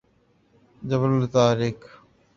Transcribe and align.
جبل 0.83 1.23
الطارق 1.23 1.79